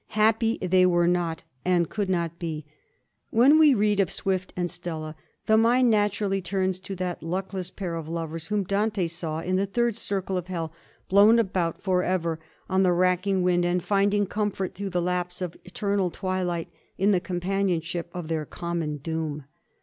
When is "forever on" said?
11.83-12.81